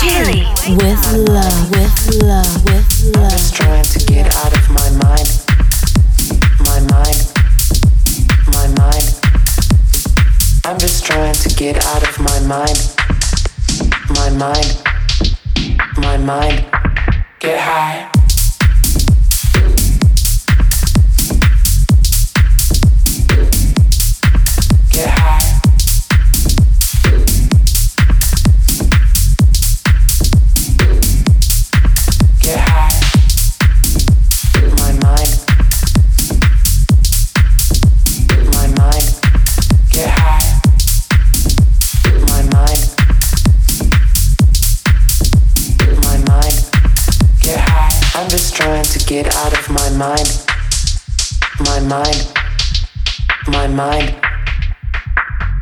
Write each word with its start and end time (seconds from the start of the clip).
Chili. 0.00 0.46
with 0.76 1.28
love, 1.28 1.70
with 1.70 2.22
love, 2.22 2.64
with 2.64 3.16
love. 3.16 3.30
Just 3.30 3.54
trying 3.54 3.84
to 3.84 3.98
get 4.06 4.34
out 4.36 4.52
of 4.56 4.70
my 4.70 4.90
mind. 5.02 5.28
My 6.60 6.80
mind. 6.90 7.20
My 8.52 8.66
mind. 8.78 9.20
I'm 10.64 10.78
just 10.78 11.04
trying 11.04 11.34
to 11.34 11.48
get 11.54 11.84
out 11.86 12.02
of 12.02 12.18
my 12.18 12.40
mind. 12.40 12.78
My 14.10 14.30
mind. 14.30 14.82
My 15.98 16.16
mind. 16.16 16.64
Get 17.40 17.60
high. 17.60 18.13
Get 49.14 49.32
out 49.36 49.56
of 49.56 49.70
my 49.70 49.90
mind. 49.90 50.28
My 51.68 51.78
mind. 51.94 52.18
My 53.46 53.66
mind. 53.68 54.16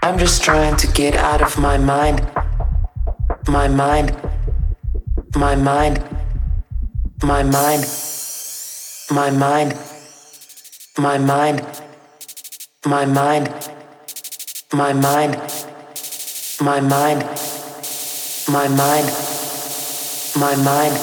I'm 0.03 0.19
just 0.19 0.43
trying 0.43 0.77
to 0.77 0.87
get 0.87 1.15
out 1.17 1.43
of 1.43 1.59
my 1.59 1.77
mind. 1.77 2.27
My 3.47 3.69
mind. 3.69 4.09
My 5.37 5.55
mind. 5.55 5.99
My 7.23 7.43
mind. 7.43 7.85
My 9.11 9.31
mind. 9.31 9.71
My 10.97 11.19
mind. 11.19 11.61
My 12.87 13.05
mind. 13.05 13.49
My 14.73 14.93
mind. 14.95 15.35
My 16.69 16.81
mind. 16.81 17.21
My 18.49 18.69
mind. 18.81 19.07
My 20.43 20.55
mind. 20.69 20.95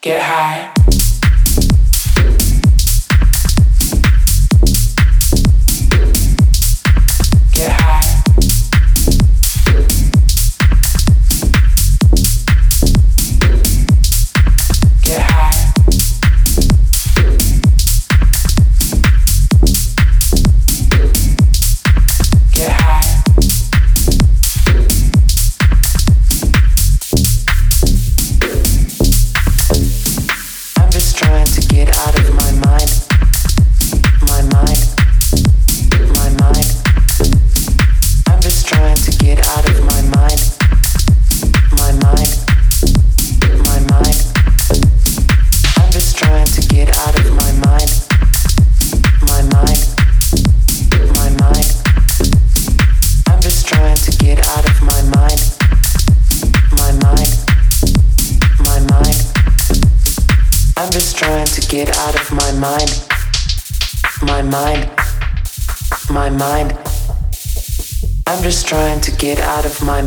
Get 0.00 0.22
high. 0.22 0.95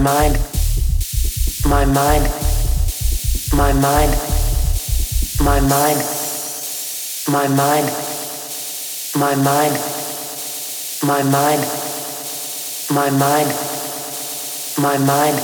Mind. 0.09 0.35
My 1.73 1.85
mind. 1.85 2.25
My 3.59 3.71
mind. 3.85 4.11
My 5.47 5.59
mind. 5.73 5.99
My 7.35 7.45
mind. 7.61 7.87
My 9.21 9.33
mind. 9.49 9.75
My 11.09 11.21
mind. 11.35 11.61
My 12.97 13.09
mind. 13.23 13.49
My 14.85 14.95
mind. 15.11 15.37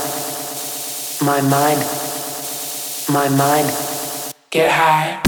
My 1.27 1.39
mind. 1.53 1.81
My 3.15 3.27
mind. 3.41 3.67
Get 4.49 4.71
high. 4.71 5.24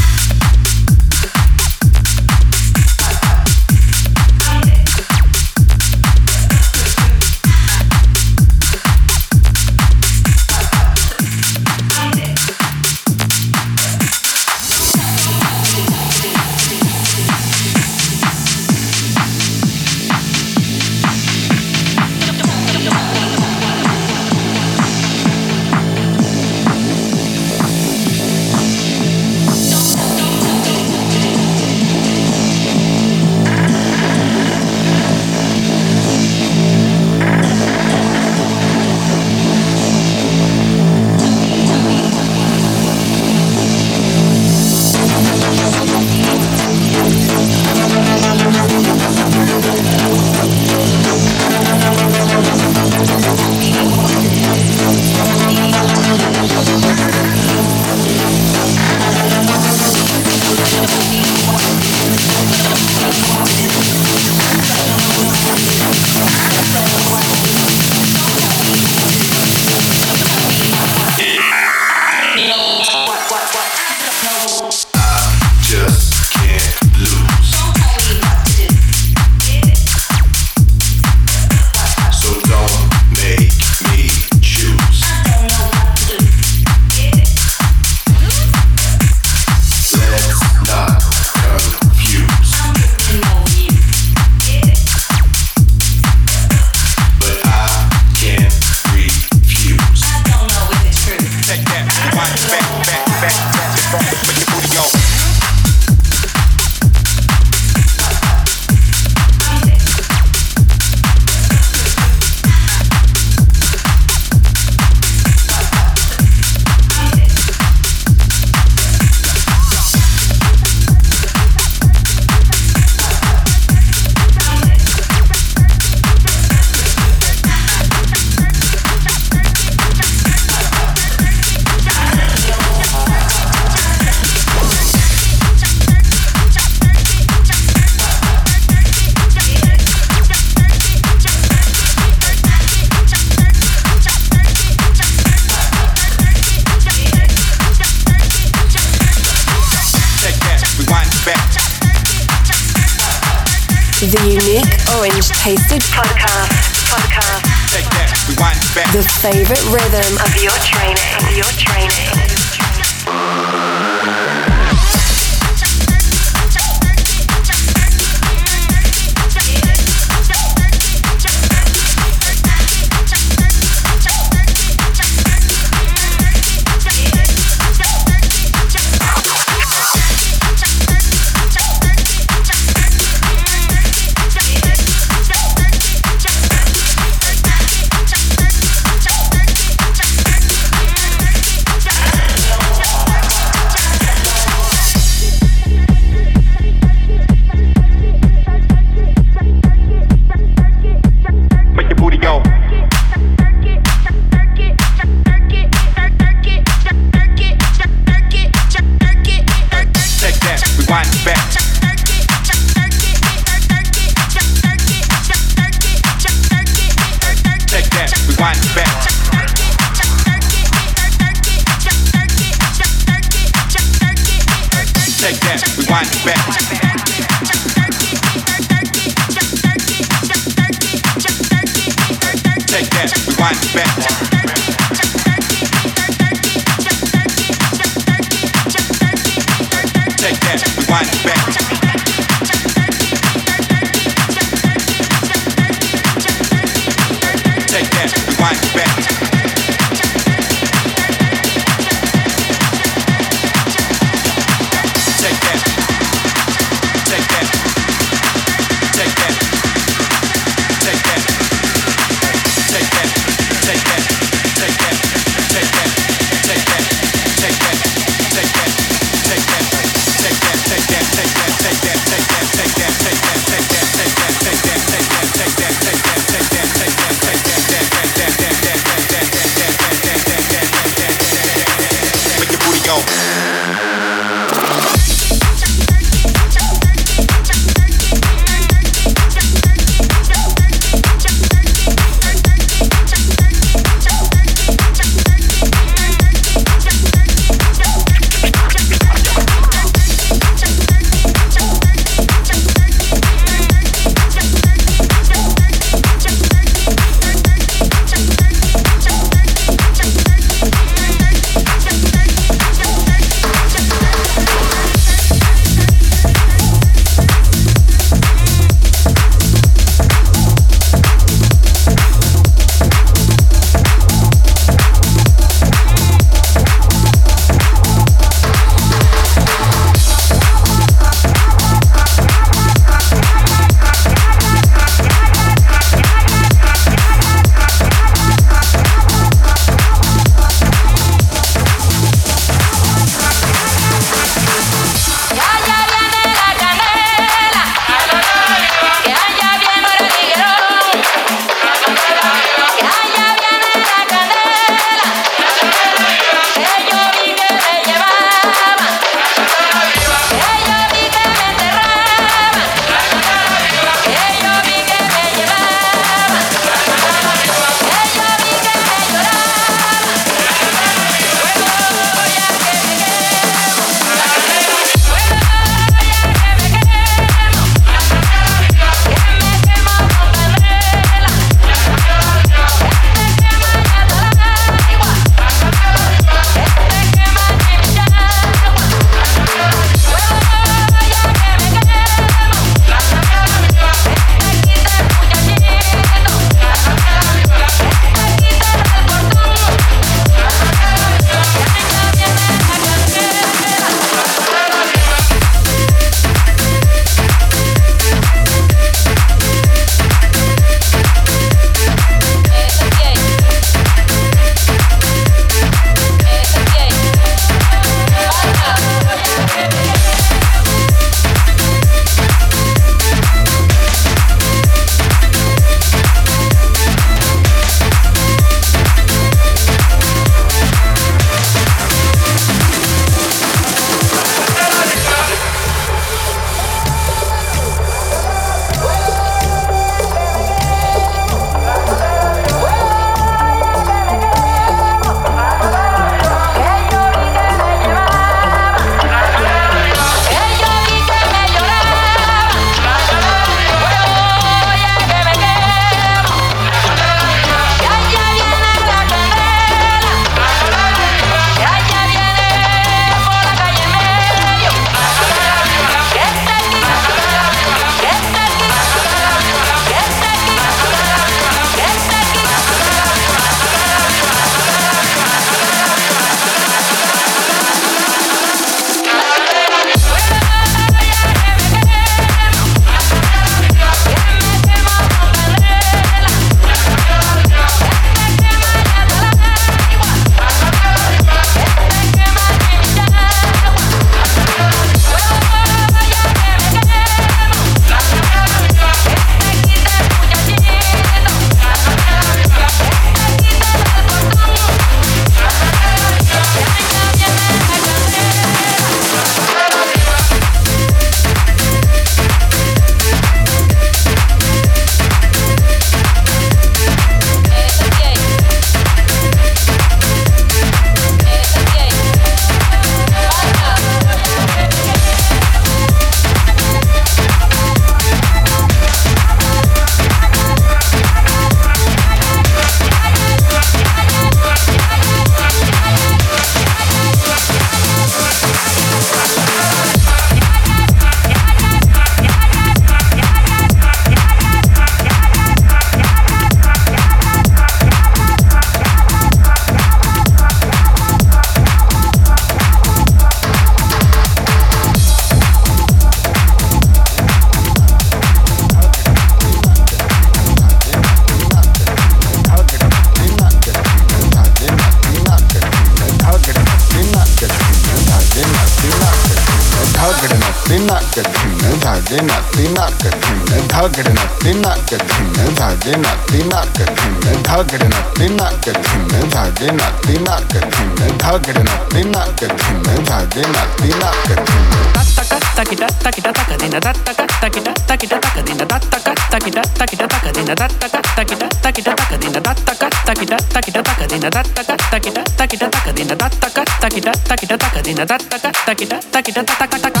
Takadina 594.20 594.28
dattaka 594.30 594.76
takita 594.90 595.22
takita 595.36 595.66
takadina 595.70 596.14
dattaka 596.14 596.62
takita 596.80 597.12
takita 597.24 597.56
takadina 597.56 598.04
dattaka 598.04 598.50
takita 598.66 598.96
takita 599.10 599.42
takataka 599.44 600.00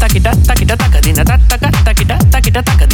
takita 0.00 0.30
takita 0.44 0.76
takadina 0.76 1.24
dattaka 1.24 1.68
takita 1.84 2.16
takita 2.30 2.60
takadina 2.62 2.93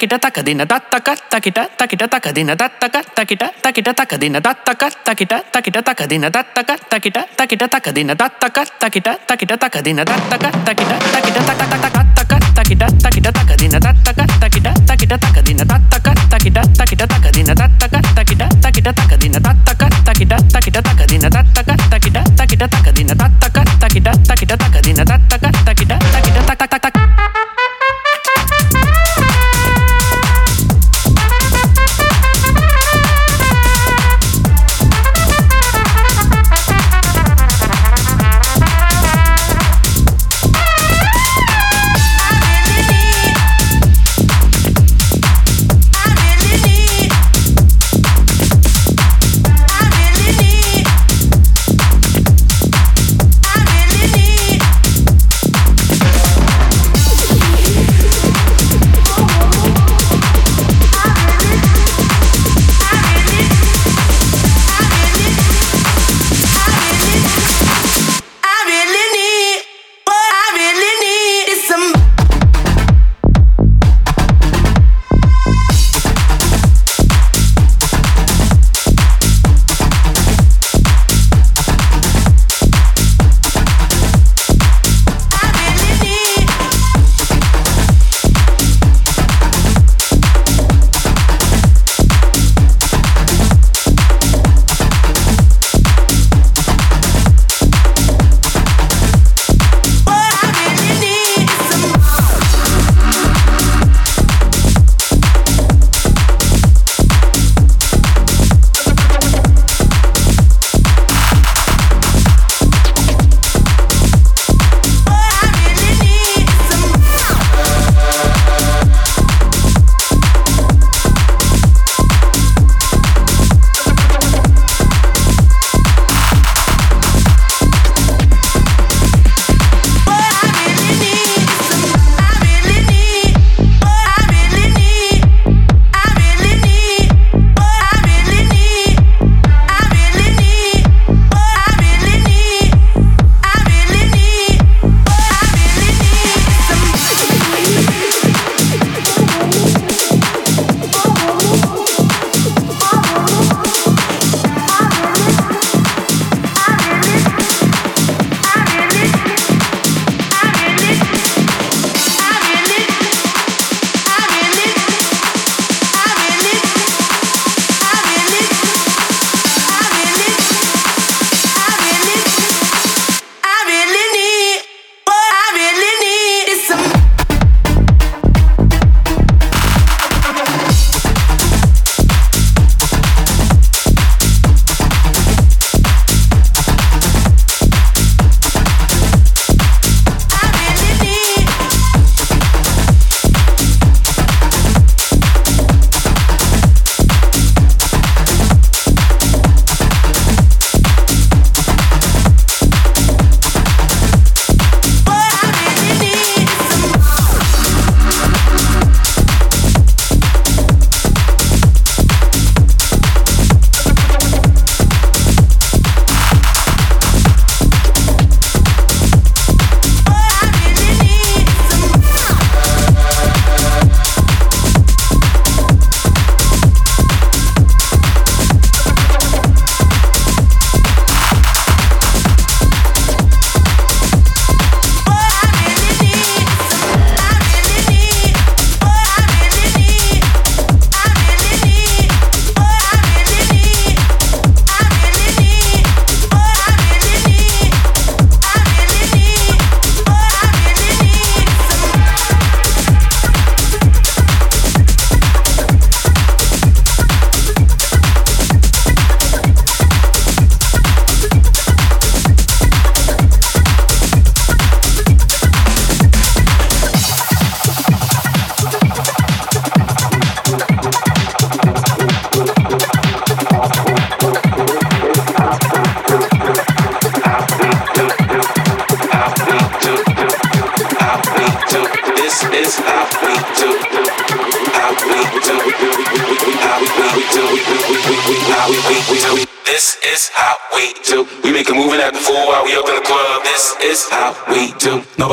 takita 0.00 0.16
takadina 0.16 0.64
dattaka 0.64 1.12
takita 1.28 1.68
takita 1.76 2.08
takadina 2.08 2.56
dattaka 2.56 3.04
takita 3.04 3.52
takita 3.60 3.92
takadina 3.92 4.40
dattaka 4.40 4.88
takita 5.04 5.44
takita 5.52 5.84
takadina 5.84 6.32
dattaka 6.32 6.74
takita 6.88 7.28
takita 7.36 7.68
takadina 7.68 8.14
dattaka 8.16 8.64
takita 8.80 9.12
takita 9.28 9.60
takadina 9.60 10.00
dattaka 10.00 10.48
takita 10.64 10.96
takita 11.12 11.40
takataka 11.44 12.36
takita 12.56 12.86
takita 12.96 13.28
takadina 13.28 13.76
dattaka 13.76 14.24
takita 14.40 14.72
takita 14.88 15.16
takadina 15.20 15.64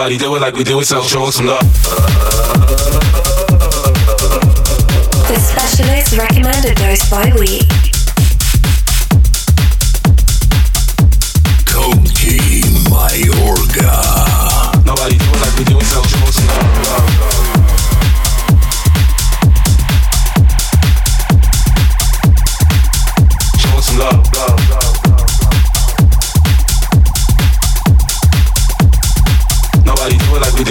Nobody 0.08 0.24
do 0.24 0.36
it 0.38 0.40
like 0.40 0.56
we 0.56 0.64
do 0.64 0.80
it, 0.80 0.86
so 0.86 1.02
show 1.02 1.26
us 1.26 1.36
some 1.36 1.48
love. 1.48 2.27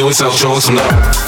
We 0.07 0.13
it, 0.13 0.15
so 0.15 0.31
show 0.31 0.61
some 0.61 0.77
love. 0.77 1.26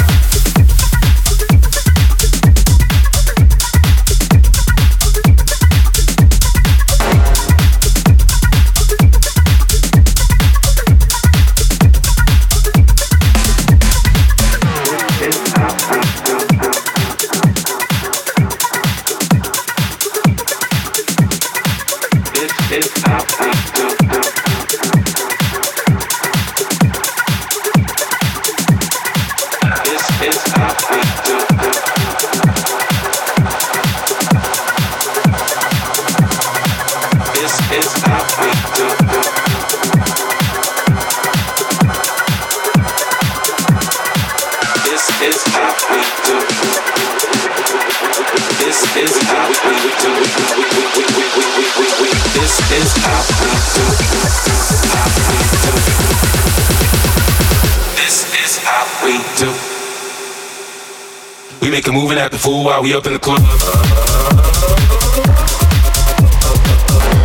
A 61.87 61.93
move 61.93 62.11
and 62.11 62.19
act 62.19 62.33
the 62.33 62.39
fool 62.39 62.65
while 62.65 62.83
we 62.83 62.93
up 62.93 63.07
in 63.07 63.15
the 63.15 63.19
club. 63.19 63.39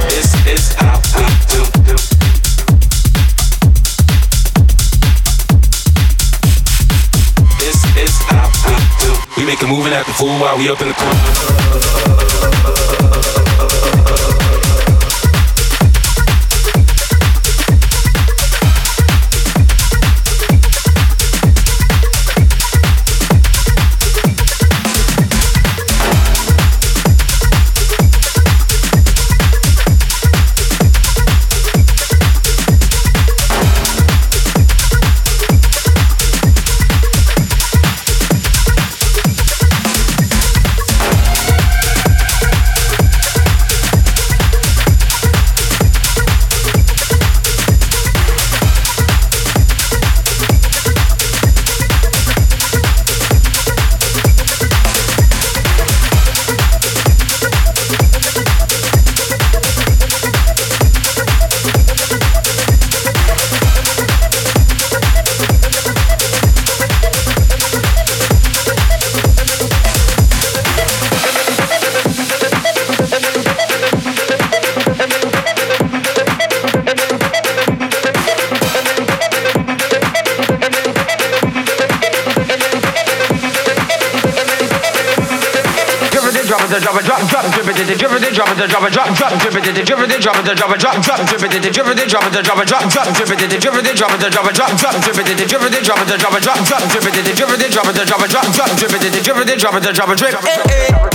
This 0.08 0.34
is 0.48 0.74
how 0.76 1.02
we 1.18 1.26
do. 1.52 1.64
This 7.60 7.84
is 7.98 8.16
how 8.22 8.48
we 8.64 8.76
do. 9.02 9.12
We 9.36 9.46
make 9.46 9.62
a 9.64 9.68
move 9.68 9.86
and 9.86 9.96
act 9.96 10.08
the 10.08 10.14
fool 10.14 10.40
while 10.40 10.58
we 10.58 10.70
up 10.70 10.80
in 10.82 10.88
the 10.88 10.94
club. 10.94 12.13
Drop, 87.74 87.90
drop, 87.98 88.04
drip 88.04 88.14
it, 88.14 88.24
it, 88.24 88.34
drop 88.34 88.50
it, 88.54 88.70
drop 88.70 88.84
it, 88.84 88.94
drop, 88.94 89.16
drop, 89.16 89.34
drip 89.42 89.56
it, 89.56 89.64
drip 89.64 90.00
it, 90.00 90.22
drop 90.22 90.38
it, 90.38 90.58
drop 90.58 90.72
it, 90.72 90.80
drop, 90.80 91.02
drop, 91.02 91.26
drip 91.26 91.44
it, 91.44 91.50
drip 91.50 91.88
it, 91.88 92.08
drop 92.08 92.28
it, 92.28 92.44
drop 92.44 92.60
it, 92.60 92.68
drop, 92.68 92.90
drop, 92.90 93.14
drip 93.14 93.30
it, 93.30 93.50
drip 93.50 93.74
it, 93.74 93.96
drop 93.96 94.12
it, 94.12 94.28
drop 94.28 94.44
it, 94.44 94.54
drop, 94.54 94.78
drop, 94.78 94.96
drip 95.02 95.18
it, 95.18 95.26
drip 95.26 95.62
it, 95.62 95.82
drop 95.82 96.00
it, 96.00 96.20
drop 96.20 96.34
it, 96.34 96.44
drop, 96.44 96.66
drop, 96.66 96.82
drip 96.90 97.06
it, 97.06 97.36
drip 97.36 97.50
it, 97.50 97.72
drop 97.72 97.88
it, 97.88 97.96
drop 97.96 98.22
it, 98.22 98.30
drop, 98.30 98.48
drop, 98.54 98.70
drip 98.78 98.94
it, 98.94 99.24
drip 99.24 99.38
it, 99.38 99.60
drop 99.60 99.76
it, 99.76 99.96
drop 99.96 100.10
it, 100.10 100.18
drip. 100.18 101.13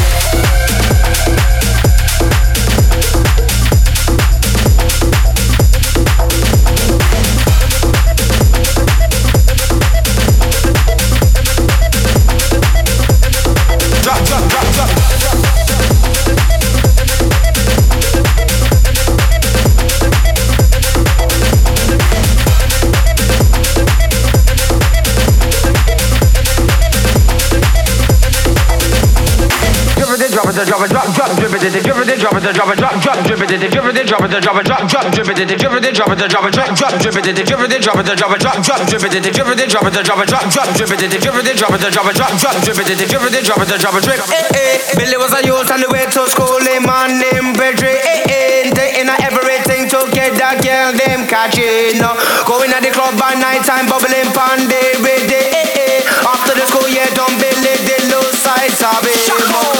It, 30.59 30.67
drop 30.67 30.83
it, 30.83 30.91
drop 30.91 31.07
it, 31.07 31.15
drop, 31.15 31.15
drop, 31.15 31.39
drip 31.39 31.55
it, 31.55 31.61
drip 31.61 31.75
it, 31.77 32.19
drop 32.19 32.35
it, 32.35 32.55
drop 32.55 32.71
it, 32.73 32.79
drop, 32.79 32.95
drop, 33.03 33.19
drip 33.27 33.41
it, 33.41 33.49
drip 33.49 33.63
it, 33.63 34.07
drop 34.07 34.23
it, 34.25 34.41
drop 34.41 34.57
it, 34.59 34.67
drop, 34.67 34.89
drop, 34.89 35.07
drip 35.13 35.29
it, 35.29 35.37
drip 35.37 35.51
it, 35.53 35.95
drop 35.95 36.11
it, 36.11 36.23
drop 36.27 36.45
it, 36.45 36.53
drop, 36.53 36.75
drop, 36.75 36.93
drip 36.99 37.15
it, 37.15 37.23
drip 37.23 37.45
it, 37.45 37.59
drop 37.59 37.63
it, 37.63 37.81
drop 37.83 37.99
it, 37.99 38.33
drop, 38.35 38.63
drop, 38.65 38.81
drip 38.89 39.03
it, 39.03 39.21
drip 39.23 39.47
it, 39.47 39.69
drop 39.69 39.85
it, 39.85 39.99
drop 39.99 40.17
it, 40.17 40.27
drop, 40.27 40.51
drop, 40.51 40.67
drip 40.75 40.91
it, 40.91 40.99
drip 40.99 41.35
it, 41.35 41.57
drop 41.59 41.75
it, 41.75 41.91
drop 41.93 42.07
it, 42.09 42.17
drop, 42.17 42.33
drop, 42.39 42.57
drip 42.65 42.79
it, 42.79 42.87
drip 42.89 43.23
it, 43.23 43.45
drop 43.45 43.61
it, 43.61 43.81
drop 43.81 43.95
it, 43.95 44.03
drip. 44.03 44.19
Eh, 44.29 44.59
eh, 44.59 44.99
Billy 44.99 45.17
was 45.17 45.33
a 45.33 45.41
youth 45.47 45.71
on 45.71 45.81
the 45.81 45.89
way 45.93 46.05
to 46.11 46.27
school, 46.27 46.59
him 46.65 46.83
man 46.83 47.23
named 47.23 47.55
Pedri. 47.55 47.95
Eh, 47.95 48.27
eh, 48.27 48.71
taking 48.75 49.11
everything 49.23 49.87
together, 49.87 50.59
girl, 50.59 50.91
them 50.97 51.27
catching. 51.29 52.03
uh, 52.03 52.15
Going 52.47 52.73
at 52.73 52.83
the 52.83 52.91
club 52.91 53.15
by 53.19 53.35
night 53.39 53.63
time, 53.63 53.87
bubbling 53.87 54.33
pan 54.35 54.67
day 54.67 54.97
with 55.05 55.29
day. 55.31 55.55
Eh, 55.55 56.03
eh, 56.03 56.27
after 56.27 56.55
the 56.59 56.67
school, 56.67 56.89
yeah, 56.89 57.07
don't 57.15 57.37
believe 57.39 57.83
the 57.87 57.99
low 58.11 58.27
sides 58.35 58.83
of 58.83 59.07
it. 59.07 59.78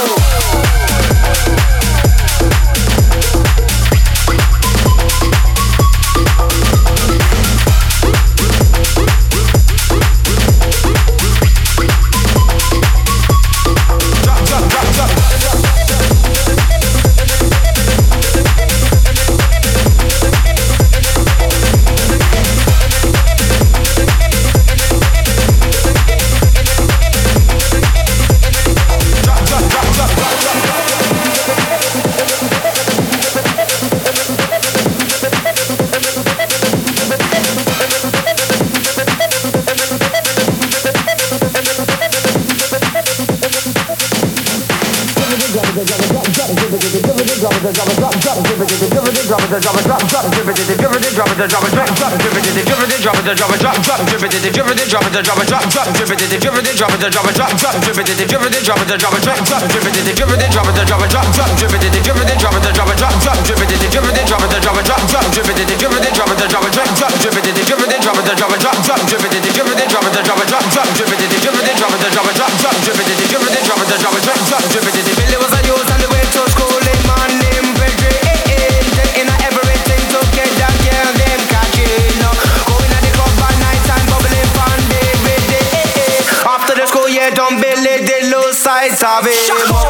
it, 49.59 49.63
drop 49.63 49.75
it, 49.75 49.85
drop, 49.91 50.03
drop, 50.07 50.25
drip 50.31 50.47
it, 50.47 50.55
drip 50.55 50.71
it, 50.71 50.79
drop 50.79 50.95
it, 50.95 51.51
drop 51.51 51.65
it, 51.67 51.73
drop, 51.75 51.91
drop, 51.99 52.13
drip 52.15 52.37
it, 52.39 52.43
drip 52.47 52.59
it, 52.59 53.03
drop 53.03 53.19
it, 53.19 53.35
drop 53.35 53.51
it, 53.51 53.59
drop, 53.59 53.77
drop, 53.83 53.99
drip 54.07 54.23
it, 54.23 54.31
drip 54.31 54.71
it, 54.71 54.87
drop 54.87 55.03
it, 55.03 55.19
drop 55.19 55.43
it, 55.43 55.49
drop, 55.51 55.65
drop, 55.67 55.87
drip 55.99 56.11
it, 56.11 56.19
drip 56.19 56.39
it, 56.39 56.77
drop 56.79 56.95
it, 56.95 57.03
drop 57.03 57.27
it, 57.27 57.35
drop, 57.35 57.51
drop, 57.59 57.75
drip 57.83 57.99
it, 57.99 58.07
drip 58.07 58.23
it, 58.23 58.55
drop 58.55 58.79
it, 58.79 58.95
drop 58.95 59.15
it, 59.15 59.23
drop, 59.27 59.39
drop, 59.43 59.59
drip 59.67 59.83
it, 59.83 59.99
drip 59.99 60.31
it, 60.31 60.55
drop 60.55 60.65
it, 60.65 60.79
drop 60.79 61.03
it, 61.03 61.11
drop, 61.11 61.27
drop, 61.35 61.49
drip 61.59 61.73
it, 61.75 61.91
drip 61.91 62.19
it, 62.19 62.39
drop 62.39 62.55
it, 62.55 62.73
drop 62.75 62.89
it, 62.89 62.99
drop, 62.99 63.15
drop, 63.19 63.39
drip 63.43 63.59
it, 63.59 63.69
drip 63.69 64.15
it, 64.15 64.27
drop 64.29 64.47
it, 64.47 64.63
drop 64.63 64.79
it, 64.79 64.87
drop, 64.87 65.03
drop, 65.09 65.27
drip 65.33 65.49
it, 65.49 65.59
drip 65.59 65.93
it, 65.93 66.15
drop 66.15 66.29
it, 66.29 66.39
drop 66.39 66.59
it, 66.59 66.77
drop, 66.79 66.99
drop, 66.99 67.11
drip 67.11 67.35
it, 67.35 67.57
drip 67.59 67.83
it, 67.83 67.99
drop 67.99 68.15
it, 68.15 68.37
drop 68.39 68.53
it, 68.55 68.61
drop, 68.63 68.77
drop, 68.87 69.01
drip 69.09 69.25
it, 69.25 69.43
drip 69.43 69.67
it, 69.67 69.89
drop 69.89 70.05
it, 70.05 70.25
drop 70.25 70.39
it, 70.39 70.49
drop, 70.49 70.65
drop, 70.71 70.89
drip 70.95 71.13
it, 71.13 71.19
drip 71.19 71.57
it, 71.59 71.77
drop 71.79 71.95
it, 71.95 72.15
drop 72.15 72.29
it, 72.29 72.37
drop, 72.37 72.55
drop, 72.61 72.77
drip 72.85 73.01
it, 73.01 73.19
drip 73.19 73.43
it, 73.43 73.67
drop 73.67 73.81
it, 73.83 73.99
drop 73.99 74.15
it, 74.15 74.23
drop, 74.23 74.41
drop, 74.49 74.63
drip 74.71 74.87
it, 74.87 75.08
sabemos. 88.99 89.88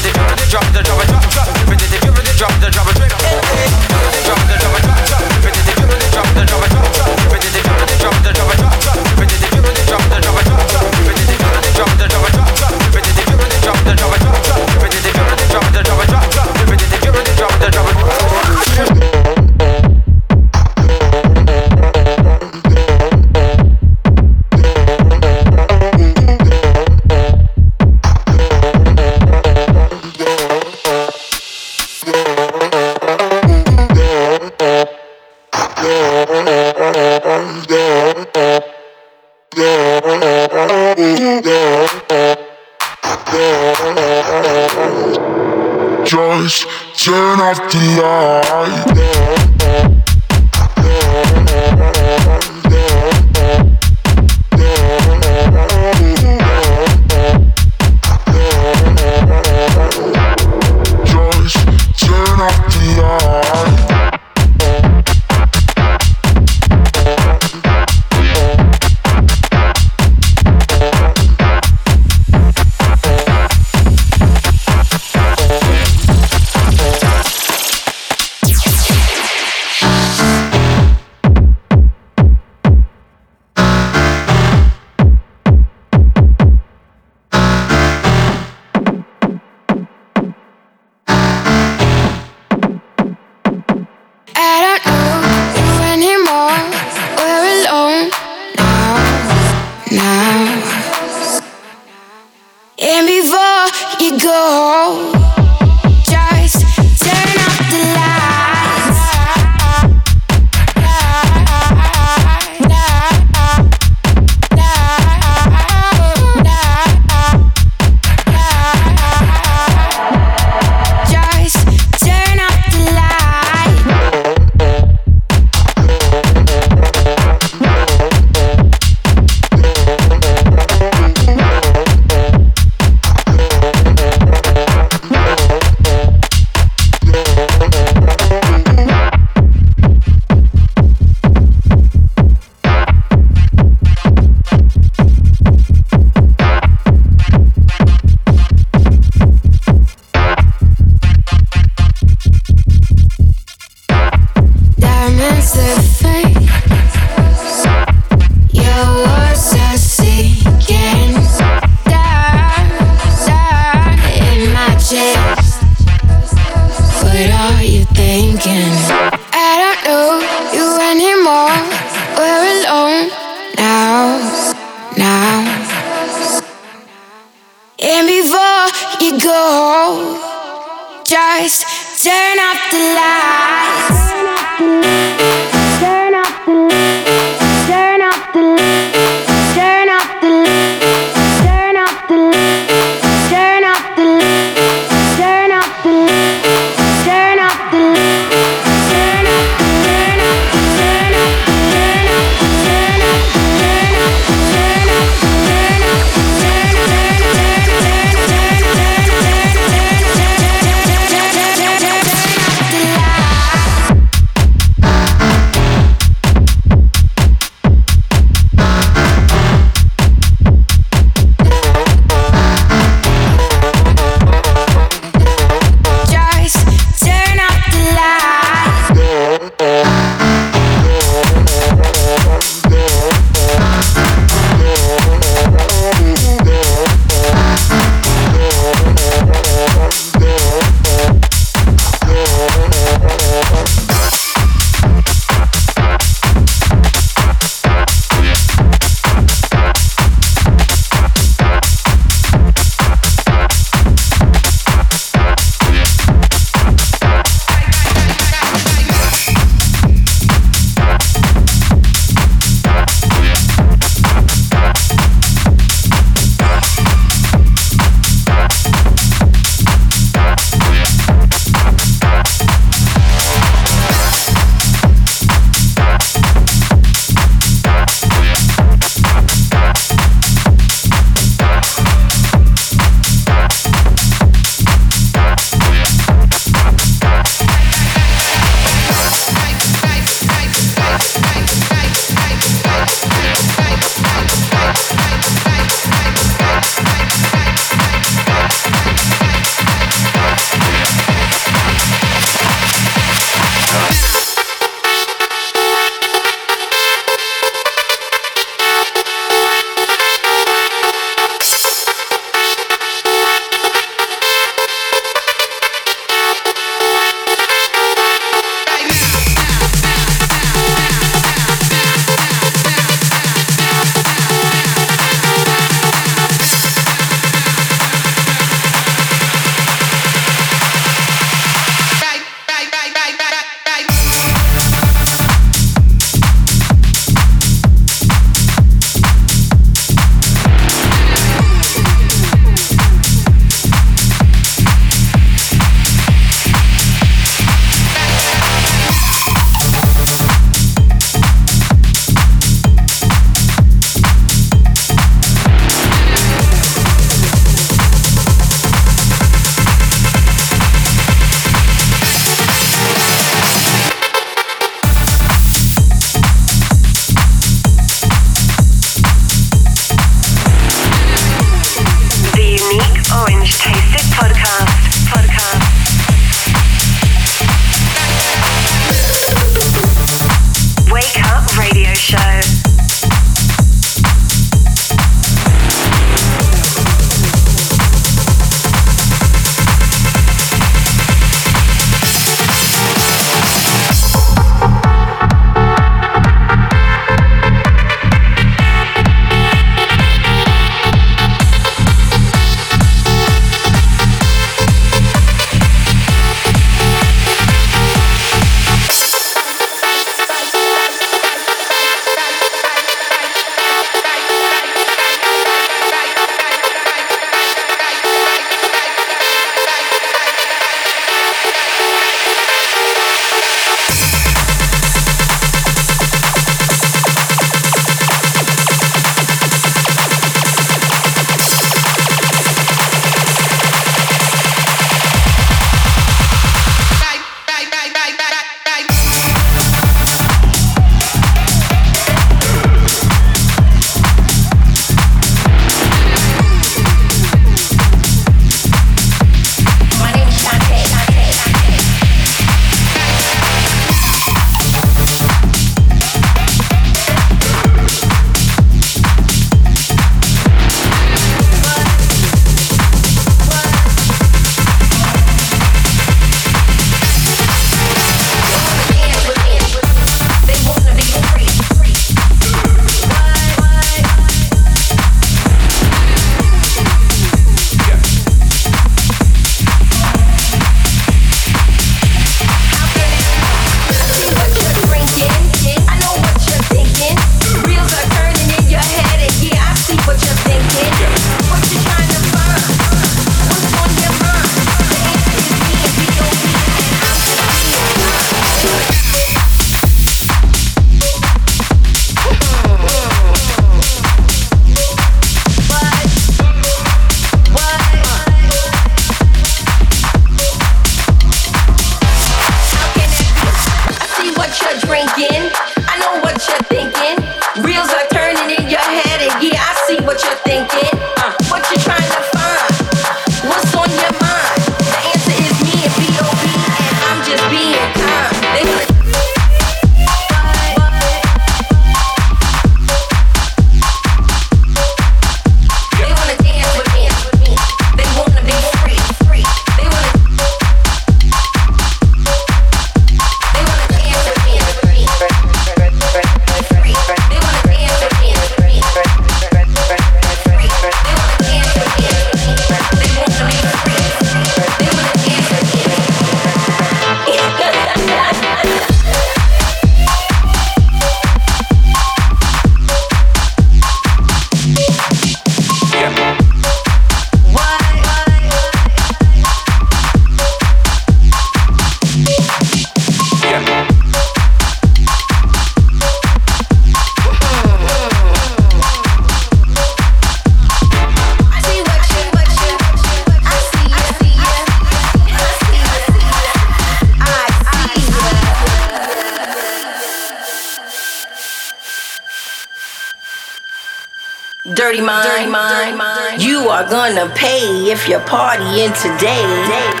Pay 598.01 598.07
if 598.07 598.09
you're 598.09 598.19
partying 598.21 598.93
today. 599.01 600.00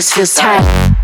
Just 0.00 0.14
feels 0.14 0.34
tight. 0.34 0.99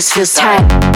Just 0.00 0.14
feels 0.14 0.32
tight. 0.32 0.89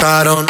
Sé 0.00 0.49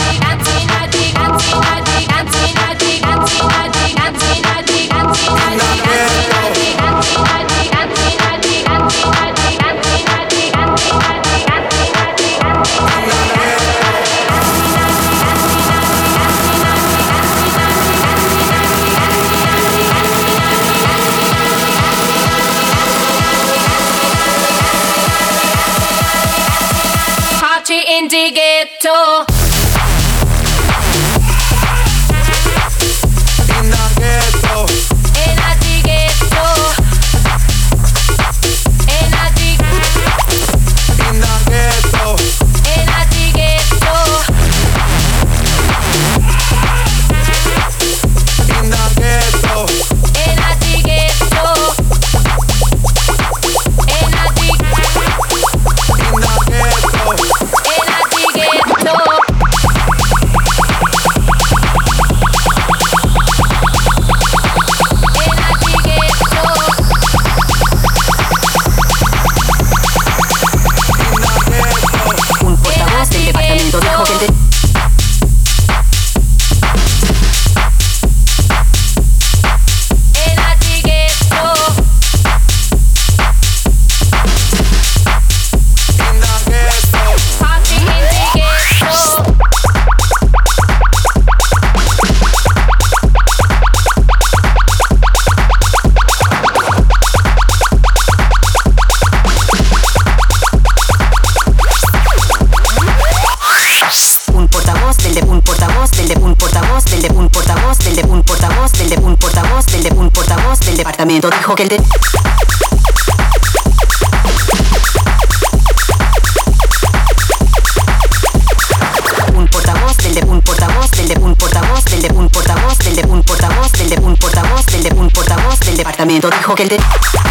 Departamento 126.21 126.29
dijo 126.37 126.55
que 126.55 126.63
el 126.63 126.69
de 126.69 127.30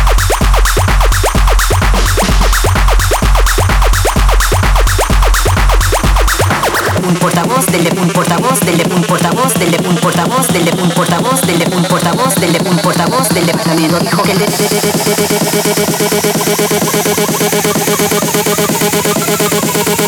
portavoz 8.30 8.60
del 8.60 8.76
de 8.78 8.94
un 8.94 9.02
portavoz 9.02 9.54
del 9.54 9.72
de 9.72 9.88
un 9.88 9.96
portavoz 9.96 10.46
del 10.46 10.64
de 10.64 10.72
un 10.80 10.88
portavoz 10.90 11.40
del 11.40 11.58
de 11.58 11.66
un 11.74 11.82
portavoz 11.82 12.38
del 12.38 12.52
de 12.52 12.60
un 12.62 12.76
portavoz 12.76 13.28
del 13.30 13.46
departamento 13.46 13.98
dijo 13.98 14.22
que 14.22 14.32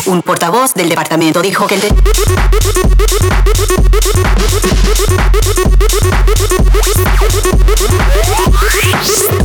un 0.05 0.21
portavoz 0.21 0.73
del 0.73 0.87
departamento 0.87 1.41
dijo 1.41 1.67
que 1.67 1.75
el 1.75 1.81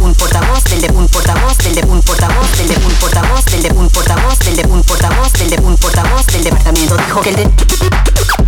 un 0.01 0.15
portavoz 0.15 0.65
del 0.65 0.81
de 0.81 0.91
un 0.93 1.09
portavoz 1.09 1.59
del 1.59 1.75
de 1.75 1.83
un 1.83 2.03
portavoz 2.03 2.57
del 2.57 2.69
de 2.69 2.77
un 2.77 2.95
portavoz 3.01 3.45
del 3.45 3.63
de 3.63 3.71
un 3.73 3.89
portavoz 3.91 4.39
del 4.39 4.57
de 4.57 4.63
un 4.69 4.83
portavoz 4.85 5.33
del 5.33 5.51
de 5.51 5.61
un 5.63 5.77
portavoz 5.77 6.27
del 6.27 6.45
departamento 6.45 6.97
dijo 6.97 7.21
que 7.21 7.31
el 7.31 7.37
de 7.37 8.48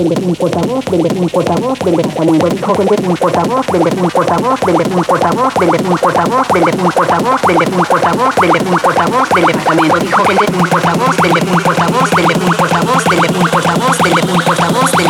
un 0.00 0.34
portavoz, 0.34 0.84
vendes 0.90 1.12
un 1.12 1.28
portavoz, 1.28 1.78
vendes 1.84 2.14
como 2.14 2.32
lo 2.32 2.48
dijo, 2.48 2.72
vendes 2.72 3.00
un 3.06 3.16
portavoz, 3.16 3.66
vendes 3.70 3.94
un 3.94 4.10
portavoz, 4.10 4.60
vendes 4.60 4.86
un 4.86 5.02
portavoz, 5.02 5.54
vendes 5.58 5.82
un 5.84 5.98
portavoz, 5.98 6.48
vendes 6.48 6.80
un 6.80 6.90
portavoz, 6.90 7.40
vendes 7.46 7.68
un 7.70 7.84
portavoz, 7.84 8.34
vendes 8.40 8.62
un 8.62 8.78
portavoz, 8.78 9.28
vendes 9.34 9.64
también 9.64 9.88
lo 9.88 9.98
dijo, 9.98 10.22
vendes 10.24 10.48
un 10.48 10.68
portavoz, 10.68 11.16
vendes 11.20 11.44
un 11.44 11.62
portavoz, 11.62 12.10
vendes 12.16 12.36
un 12.40 12.56
portavoz, 12.56 13.04
vendes 13.04 13.36
un 13.36 13.48
portavoz, 13.50 13.98
vendes 13.98 14.24
un 14.24 14.42
portavoz, 14.42 14.92
vendes 14.96 15.04
un 15.04 15.09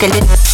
de 0.00 0.53